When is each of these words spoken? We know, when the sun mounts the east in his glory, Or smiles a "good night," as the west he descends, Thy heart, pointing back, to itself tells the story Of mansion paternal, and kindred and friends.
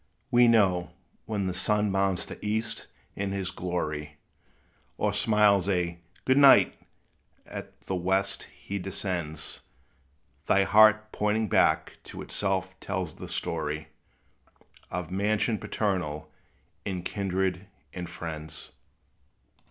We 0.31 0.47
know, 0.47 0.93
when 1.27 1.45
the 1.45 1.53
sun 1.53 1.91
mounts 1.91 2.25
the 2.25 2.43
east 2.43 2.87
in 3.15 3.31
his 3.31 3.51
glory, 3.51 4.17
Or 4.97 5.13
smiles 5.13 5.69
a 5.69 5.99
"good 6.25 6.39
night," 6.39 6.73
as 7.45 7.65
the 7.85 7.93
west 7.93 8.45
he 8.51 8.79
descends, 8.79 9.61
Thy 10.47 10.63
heart, 10.63 11.11
pointing 11.11 11.49
back, 11.49 11.99
to 12.05 12.23
itself 12.23 12.73
tells 12.79 13.17
the 13.17 13.27
story 13.29 13.89
Of 14.89 15.11
mansion 15.11 15.59
paternal, 15.59 16.31
and 16.83 17.05
kindred 17.05 17.67
and 17.93 18.09
friends. 18.09 18.71